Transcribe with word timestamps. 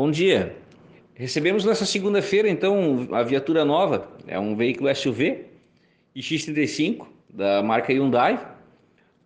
Bom 0.00 0.10
dia. 0.10 0.56
Recebemos 1.14 1.62
nessa 1.66 1.84
segunda-feira, 1.84 2.48
então, 2.48 3.06
a 3.12 3.22
viatura 3.22 3.66
nova. 3.66 4.08
É 4.26 4.38
um 4.38 4.56
veículo 4.56 4.88
SUV 4.96 5.44
X35 6.16 7.04
da 7.28 7.62
marca 7.62 7.92
Hyundai. 7.92 8.40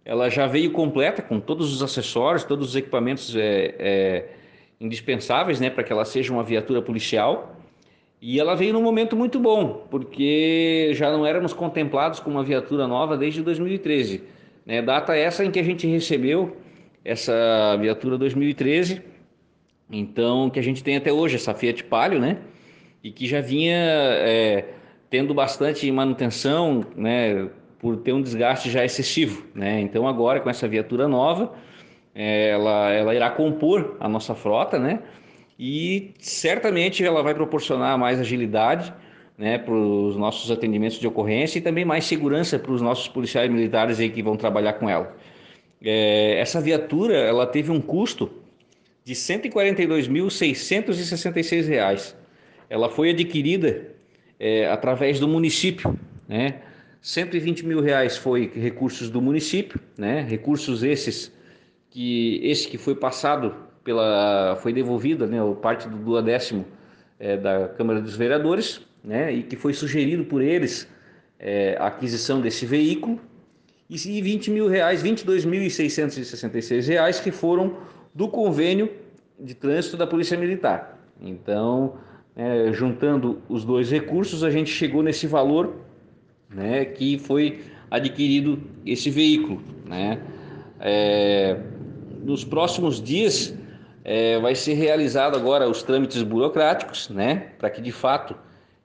Ela 0.05 0.29
já 0.29 0.49
veio 0.49 0.73
completa 0.73 1.23
com 1.23 1.39
todos 1.39 1.73
os 1.73 1.81
acessórios, 1.81 2.43
todos 2.43 2.71
os 2.71 2.75
equipamentos 2.75 3.37
é, 3.37 3.75
é, 3.79 4.29
indispensáveis 4.81 5.61
né, 5.61 5.71
para 5.71 5.85
que 5.85 5.93
ela 5.93 6.05
seja 6.05 6.33
uma 6.33 6.43
viatura 6.43 6.83
policial. 6.83 7.57
E 8.21 8.41
ela 8.41 8.57
veio 8.57 8.73
num 8.73 8.83
momento 8.83 9.15
muito 9.15 9.39
bom, 9.39 9.87
porque 9.89 10.91
já 10.95 11.09
não 11.13 11.25
éramos 11.25 11.53
contemplados 11.53 12.19
com 12.19 12.31
uma 12.33 12.43
viatura 12.43 12.89
nova 12.89 13.17
desde 13.17 13.43
2013. 13.43 14.25
Né? 14.67 14.83
Data 14.83 15.15
essa 15.15 15.45
em 15.45 15.53
que 15.53 15.61
a 15.61 15.65
gente 15.65 15.87
recebeu 15.87 16.57
essa 17.05 17.77
viatura 17.77 18.19
2013, 18.19 19.14
então 19.91 20.51
que 20.51 20.59
a 20.59 20.63
gente 20.63 20.83
tem 20.83 20.97
até 20.97 21.13
hoje 21.13 21.37
essa 21.37 21.55
Fiat 21.55 21.85
Palio, 21.85 22.19
né? 22.19 22.39
E 23.03 23.11
que 23.11 23.27
já 23.27 23.41
vinha 23.41 23.77
é, 23.77 24.65
tendo 25.11 25.35
bastante 25.35 25.91
manutenção, 25.91 26.85
né? 26.97 27.49
Por 27.79 27.99
ter 27.99 28.13
um 28.13 28.23
desgaste 28.23 28.71
já 28.71 28.85
excessivo, 28.85 29.47
né? 29.55 29.81
Então 29.81 30.09
agora 30.09 30.41
com 30.41 30.49
essa 30.49 30.67
viatura 30.67 31.07
nova, 31.07 31.53
é, 32.15 32.51
ela, 32.51 32.91
ela 32.91 33.15
irá 33.15 33.31
compor 33.31 33.97
a 34.01 34.09
nossa 34.09 34.35
frota, 34.35 34.79
né? 34.79 35.01
E 35.59 36.13
certamente 36.19 37.05
ela 37.05 37.23
vai 37.23 37.35
proporcionar 37.35 37.99
mais 37.99 38.19
agilidade, 38.19 38.93
né, 39.37 39.59
para 39.59 39.75
os 39.75 40.17
nossos 40.17 40.51
atendimentos 40.51 40.99
de 40.99 41.07
ocorrência 41.07 41.59
e 41.59 41.63
também 41.63 41.85
mais 41.85 42.05
segurança 42.05 42.59
para 42.59 42.73
os 42.73 42.81
nossos 42.81 43.09
policiais 43.09 43.51
militares 43.51 43.99
aí 43.99 44.09
que 44.09 44.23
vão 44.23 44.37
trabalhar 44.37 44.75
com 44.75 44.89
ela. 44.89 45.15
É, 45.83 46.39
essa 46.39 46.61
viatura 46.61 47.17
ela 47.17 47.47
teve 47.47 47.71
um 47.71 47.81
custo 47.81 48.31
de 49.05 49.13
R$ 49.13 49.19
142.666. 49.19 52.15
Ela 52.71 52.89
foi 52.89 53.11
adquirida 53.11 53.91
é, 54.41 54.67
através 54.67 55.21
do 55.21 55.29
município, 55.29 55.95
né? 56.27 56.63
120 57.03 57.67
mil 57.67 57.83
reais 57.83 58.17
foi 58.17 58.51
recursos 58.55 59.11
do 59.11 59.21
município, 59.21 59.79
né? 59.97 60.23
Recursos 60.23 60.83
esses 60.83 61.31
que 61.91 62.41
esse 62.43 62.67
que 62.67 62.79
foi 62.79 62.95
passado 62.95 63.55
pela 63.85 64.57
foi 64.63 64.73
devolvido, 64.73 65.27
né? 65.27 65.43
O 65.43 65.55
parte 65.55 65.87
do 65.87 65.99
duodécimo 65.99 66.65
é, 67.21 67.37
da 67.37 67.69
Câmara 67.69 68.01
dos 68.01 68.17
Vereadores, 68.17 68.81
né? 69.05 69.31
E 69.35 69.43
que 69.43 69.55
foi 69.55 69.75
sugerido 69.75 70.25
por 70.25 70.41
eles 70.41 70.89
é, 71.39 71.77
a 71.79 71.89
aquisição 71.89 72.41
desse 72.41 72.65
veículo 72.65 73.21
e 73.89 74.23
20 74.23 74.51
mil 74.51 74.69
reais, 74.69 75.03
22.666 75.03 76.89
reais 76.89 77.21
que 77.21 77.31
foram 77.31 77.77
do 78.15 78.29
convênio 78.29 78.91
de 79.39 79.55
trânsito 79.55 79.97
da 79.97 80.07
Polícia 80.07 80.39
Militar. 80.39 80.99
Então, 81.21 81.95
é, 82.37 82.73
juntando 82.73 83.43
os 83.49 83.65
dois 83.65 83.91
recursos, 83.91 84.43
a 84.43 84.51
gente 84.51 84.71
chegou 84.71 85.03
nesse 85.03 85.27
valor 85.27 85.75
né, 86.49 86.85
que 86.85 87.19
foi 87.19 87.63
adquirido 87.91 88.63
esse 88.87 89.11
veículo. 89.11 89.61
Né? 89.85 90.21
É, 90.81 91.61
nos 92.23 92.45
próximos 92.45 93.03
dias 93.03 93.55
é, 94.05 94.39
vai 94.39 94.55
ser 94.55 94.75
realizado 94.75 95.37
agora 95.37 95.69
os 95.69 95.83
trâmites 95.83 96.23
burocráticos, 96.23 97.09
né, 97.09 97.49
para 97.59 97.71
que 97.71 97.81
de 97.81 97.93
fato 97.93 98.35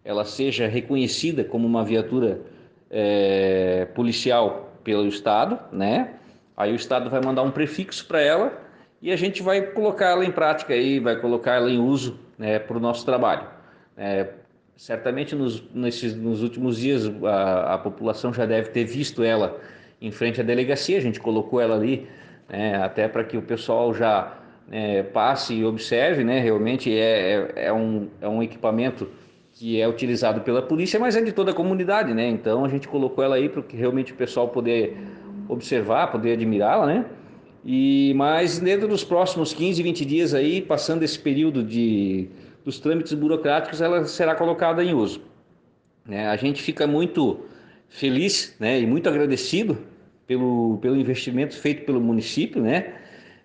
ela 0.03 0.25
seja 0.25 0.67
reconhecida 0.67 1.43
como 1.43 1.67
uma 1.67 1.83
viatura 1.83 2.41
é, 2.89 3.85
policial 3.93 4.68
pelo 4.83 5.07
Estado, 5.07 5.59
né? 5.71 6.15
Aí 6.55 6.71
o 6.71 6.75
Estado 6.75 7.09
vai 7.09 7.21
mandar 7.21 7.43
um 7.43 7.51
prefixo 7.51 8.05
para 8.05 8.21
ela 8.21 8.51
e 9.01 9.11
a 9.11 9.15
gente 9.15 9.41
vai 9.41 9.61
colocar 9.61 10.09
ela 10.09 10.25
em 10.25 10.31
prática 10.31 10.73
aí, 10.73 10.99
vai 10.99 11.15
colocar 11.15 11.55
ela 11.55 11.69
em 11.69 11.79
uso 11.79 12.19
né, 12.37 12.59
para 12.59 12.75
o 12.75 12.79
nosso 12.79 13.05
trabalho. 13.05 13.47
É, 13.97 14.27
certamente 14.75 15.35
nos, 15.35 15.63
nesses, 15.73 16.15
nos 16.15 16.43
últimos 16.43 16.77
dias 16.77 17.09
a, 17.23 17.75
a, 17.75 17.77
população 17.77 18.33
já 18.33 18.45
deve 18.45 18.69
ter 18.69 18.85
visto 18.85 19.23
ela 19.23 19.59
em 20.01 20.11
frente 20.11 20.39
à 20.39 20.43
delegacia, 20.43 20.97
a 20.97 21.01
gente 21.01 21.19
colocou 21.19 21.59
ela 21.59 21.75
ali 21.75 22.07
né, 22.47 22.81
até 22.81 23.07
para 23.07 23.23
que 23.23 23.37
o 23.37 23.41
pessoal 23.41 23.93
já 23.93 24.37
é, 24.71 25.03
passe 25.03 25.53
e 25.53 25.65
observe, 25.65 26.23
né? 26.23 26.39
Realmente 26.39 26.91
é, 26.91 27.51
é, 27.55 27.65
é, 27.67 27.73
um, 27.73 28.07
é 28.21 28.27
um 28.27 28.41
equipamento 28.41 29.09
que 29.59 29.81
é 29.81 29.85
utilizado 29.85 30.39
pela 30.39 30.61
polícia, 30.61 30.97
mas 30.97 31.17
é 31.17 31.21
de 31.21 31.33
toda 31.33 31.51
a 31.51 31.53
comunidade, 31.53 32.13
né? 32.13 32.29
Então 32.29 32.63
a 32.63 32.69
gente 32.69 32.87
colocou 32.87 33.21
ela 33.21 33.35
aí 33.35 33.49
para 33.49 33.61
que 33.61 33.75
realmente 33.75 34.13
o 34.13 34.15
pessoal 34.15 34.47
poder 34.47 34.97
observar, 35.49 36.09
poder 36.09 36.31
admirá-la, 36.31 36.85
né? 36.85 37.05
E 37.65 38.13
mas 38.15 38.57
dentro 38.57 38.87
dos 38.87 39.03
próximos 39.03 39.51
15, 39.51 39.83
20 39.83 40.05
dias 40.05 40.33
aí, 40.33 40.61
passando 40.61 41.03
esse 41.03 41.19
período 41.19 41.61
de 41.61 42.29
dos 42.63 42.79
trâmites 42.79 43.13
burocráticos, 43.13 43.81
ela 43.81 44.05
será 44.05 44.33
colocada 44.33 44.81
em 44.81 44.93
uso. 44.93 45.21
Né? 46.05 46.29
A 46.29 46.37
gente 46.37 46.61
fica 46.61 46.87
muito 46.87 47.41
feliz, 47.89 48.55
né, 48.61 48.79
e 48.79 48.87
muito 48.87 49.09
agradecido 49.09 49.77
pelo 50.25 50.77
pelo 50.77 50.95
investimento 50.95 51.53
feito 51.57 51.83
pelo 51.85 51.99
município, 51.99 52.61
né? 52.61 52.93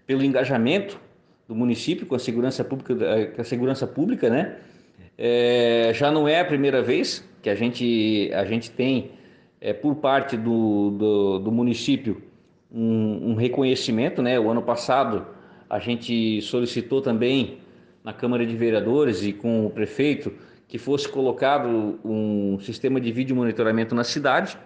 Pelo 0.06 0.22
engajamento 0.22 0.96
do 1.48 1.56
município 1.56 2.06
com 2.06 2.14
a 2.14 2.20
segurança 2.20 2.62
pública, 2.62 2.94
com 3.34 3.40
a 3.40 3.44
segurança 3.44 3.84
pública, 3.84 4.30
né? 4.30 4.58
É, 5.16 5.92
já 5.94 6.10
não 6.10 6.26
é 6.26 6.40
a 6.40 6.44
primeira 6.44 6.82
vez 6.82 7.26
que 7.40 7.48
a 7.48 7.54
gente, 7.54 8.30
a 8.34 8.44
gente 8.44 8.70
tem, 8.70 9.12
é, 9.60 9.72
por 9.72 9.96
parte 9.96 10.36
do, 10.36 10.90
do, 10.90 11.38
do 11.38 11.52
município, 11.52 12.22
um, 12.72 13.30
um, 13.30 13.34
reconhecimento. 13.34 14.22
Né? 14.22 14.38
O 14.38 14.50
ano 14.50 14.62
passado 14.62 15.26
a 15.70 15.78
gente 15.78 16.40
solicitou 16.42 17.00
também 17.00 17.58
na 18.02 18.12
Câmara 18.12 18.44
de 18.44 18.56
Vereadores 18.56 19.22
e 19.22 19.32
com 19.32 19.66
o 19.66 19.70
prefeito 19.70 20.32
que 20.66 20.78
fosse 20.78 21.08
colocado 21.08 22.00
um 22.04 22.58
sistema 22.60 23.00
de 23.00 23.12
vídeo 23.12 23.36
monitoramento 23.36 23.94
na 23.94 24.02
cidade, 24.02 24.58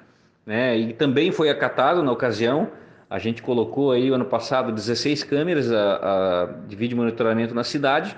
né? 0.47 0.77
E 0.79 0.93
também 0.95 1.31
foi 1.31 1.51
acatado 1.51 2.03
na 2.03 2.11
ocasião. 2.11 2.69
A 3.11 3.19
gente 3.19 3.43
colocou 3.43 3.93
aí 3.93 4.09
ano 4.09 4.25
passado 4.25 4.73
16 4.73 5.23
câmeras 5.25 5.71
a, 5.71 5.97
a, 5.97 6.47
de 6.67 6.75
vídeo 6.75 6.97
monitoramento 6.97 7.55
na 7.55 7.63
cidade 7.63 8.17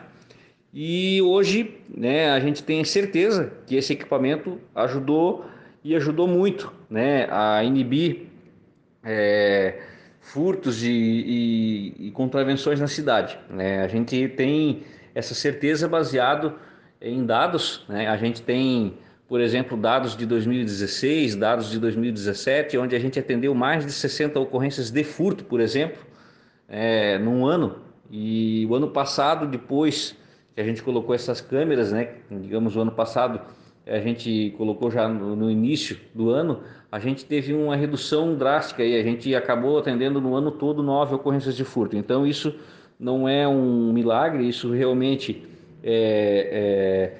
e 0.72 1.20
hoje 1.22 1.78
né, 1.88 2.31
a 2.31 2.38
gente 2.38 2.62
tem 2.62 2.84
certeza 2.84 3.53
que 3.66 3.75
esse 3.75 3.92
equipamento 3.92 4.60
ajudou 4.75 5.44
e 5.82 5.97
ajudou 5.97 6.28
muito 6.28 6.72
né, 6.88 7.26
a 7.31 7.64
inibir 7.64 8.26
é, 9.03 9.81
furtos 10.20 10.84
e, 10.84 10.91
e, 10.91 12.06
e, 12.06 12.10
contravenções 12.12 12.78
na 12.78 12.86
cidade. 12.86 13.38
Né? 13.48 13.82
A 13.82 13.88
gente 13.88 14.28
tem 14.28 14.82
essa 15.14 15.34
certeza 15.34 15.88
baseado 15.88 16.54
em 17.00 17.25
dados. 17.25 17.84
Né? 17.88 18.06
A 18.06 18.16
gente 18.16 18.42
tem, 18.42 18.98
por 19.26 19.41
exemplo, 19.41 19.76
dados 19.76 20.16
de 20.16 20.25
2016, 20.26 21.34
dados 21.34 21.70
de 21.70 21.81
2017, 21.81 22.78
onde 22.78 22.94
a 22.94 22.98
gente 22.98 23.19
atendeu 23.19 23.54
mais 23.54 23.84
de 23.84 23.92
60 23.92 24.38
ocorrências 24.38 24.91
de 24.91 25.02
furto, 25.02 25.44
por 25.44 25.60
exemplo, 25.60 25.98
é, 26.69 27.19
num 27.19 27.44
ano. 27.44 27.78
E 28.10 28.66
o 28.69 28.75
ano 28.75 28.91
passado, 28.91 29.47
depois 29.47 30.16
a 30.60 30.65
gente 30.65 30.82
colocou 30.82 31.15
essas 31.15 31.41
câmeras, 31.41 31.91
né? 31.93 32.10
Digamos, 32.31 32.76
o 32.76 32.81
ano 32.81 32.93
passado 32.93 33.41
a 33.87 33.98
gente 33.98 34.54
colocou 34.56 34.91
já 34.91 35.09
no, 35.09 35.34
no, 35.34 35.50
início 35.50 35.98
do 36.15 36.31
ano, 36.31 36.60
a 36.93 36.98
gente 36.98 37.25
teve 37.25 37.53
uma 37.53 37.75
redução 37.75 38.37
drástica 38.37 38.84
e 38.84 38.99
a 38.99 39.03
gente 39.03 39.34
acabou 39.34 39.78
atendendo 39.78 40.20
no 40.20 40.34
ano 40.34 40.50
todo 40.53 40.82
nove 40.82 41.15
ocorrências 41.15 41.56
de 41.56 41.65
furto. 41.65 41.97
Então 41.97 42.26
isso 42.26 42.54
não 42.99 43.28
é 43.28 43.49
um 43.49 43.93
milagre, 43.93 44.49
isso 44.49 44.70
realmente 44.70 45.44
é, 45.82 47.12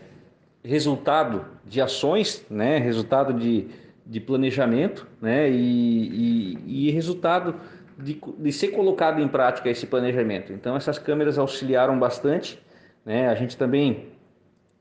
é 0.65 0.69
resultado 0.69 1.45
de 1.67 1.81
ações, 1.81 2.45
né? 2.51 2.79
Resultado 2.79 3.33
de, 3.33 3.67
de 4.07 4.21
planejamento, 4.21 5.07
né? 5.21 5.51
E, 5.51 6.57
e, 6.67 6.89
e 6.89 6.91
resultado 6.91 7.55
de, 7.99 8.21
de 8.39 8.53
ser 8.53 8.69
colocado 8.69 9.21
em 9.21 9.29
prática 9.29 9.71
esse 9.71 9.87
planejamento. 9.87 10.53
Então 10.53 10.77
essas 10.77 10.99
câmeras 10.99 11.39
auxiliaram 11.39 11.99
bastante 11.99 12.59
né? 13.05 13.29
A 13.29 13.35
gente 13.35 13.57
também 13.57 14.11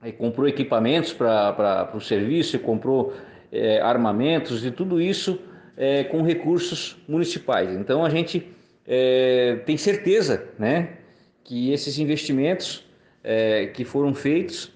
é, 0.01 0.11
comprou 0.11 0.47
equipamentos 0.47 1.13
para 1.13 1.91
o 1.93 1.99
serviço, 1.99 2.57
comprou 2.59 3.13
é, 3.51 3.81
armamentos 3.81 4.65
e 4.65 4.71
tudo 4.71 5.01
isso 5.01 5.39
é, 5.75 6.03
com 6.03 6.21
recursos 6.21 6.97
municipais. 7.07 7.75
Então 7.75 8.03
a 8.03 8.09
gente 8.09 8.47
tem 9.67 9.77
certeza 9.77 10.47
né, 10.57 10.97
que 11.43 11.71
esses 11.71 11.99
investimentos 11.99 12.83
que 13.75 13.85
foram 13.85 14.15
feitos 14.15 14.71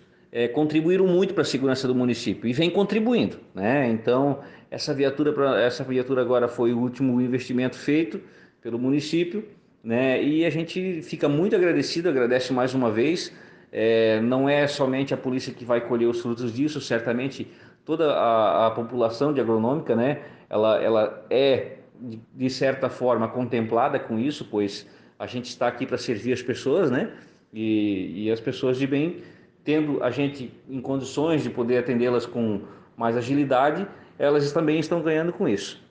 contribuíram 0.54 1.08
muito 1.08 1.34
para 1.34 1.42
a 1.42 1.46
segurança 1.46 1.88
do 1.88 1.96
município 1.96 2.48
e 2.48 2.54
vem 2.54 2.70
contribuindo. 2.70 3.40
Né? 3.56 3.90
Então 3.90 4.38
essa 4.70 4.94
viatura, 4.94 5.60
essa 5.60 5.84
viatura 5.84 6.22
agora 6.22 6.48
foi 6.48 6.74
o 6.74 6.78
último 6.78 7.20
investimento 7.20 7.76
feito 7.76 8.22
pelo 8.62 8.78
município 8.78 9.48
né? 9.84 10.24
E 10.24 10.46
a 10.46 10.50
gente 10.50 11.02
fica 11.02 11.28
muito 11.28 11.56
agradecido, 11.56 12.08
agradece 12.08 12.54
mais 12.54 12.74
uma 12.74 12.90
vez. 12.90 13.34
É, 13.72 14.22
não 14.22 14.48
é 14.48 14.68
somente 14.68 15.14
a 15.14 15.18
polícia 15.18 15.54
que 15.54 15.66
vai 15.66 15.82
colher 15.82 16.08
os 16.08 16.22
frutos 16.22 16.54
disso, 16.54 16.80
certamente 16.80 17.48
toda 17.84 18.14
a, 18.14 18.68
a 18.68 18.72
população 18.72 19.34
de 19.34 19.42
agronômica, 19.42 19.96
né? 19.96 20.22
Ela, 20.50 20.82
ela 20.82 21.26
é 21.30 21.78
de, 22.00 22.22
de 22.34 22.50
certa 22.50 22.90
forma 22.90 23.28
contemplada 23.28 24.00
com 24.00 24.18
isso, 24.18 24.48
pois 24.50 24.88
a 25.20 25.26
gente 25.28 25.46
está 25.46 25.68
aqui 25.68 25.86
para 25.86 25.98
servir 25.98 26.34
as 26.34 26.42
pessoas, 26.42 26.90
né? 26.90 27.12
E, 27.52 28.26
e 28.26 28.32
as 28.32 28.40
pessoas 28.40 28.78
de 28.78 28.88
bem, 28.88 29.22
tendo 29.64 30.02
a 30.04 30.10
gente 30.10 30.54
em 30.70 30.80
condições 30.80 31.44
de 31.44 31.50
poder 31.50 31.78
atendê-las 31.78 32.26
com 32.26 32.62
mais 32.96 33.18
agilidade, 33.18 33.88
elas 34.18 34.52
também 34.52 34.80
estão 34.80 35.02
ganhando 35.02 35.34
com 35.34 35.48
isso. 35.48 35.83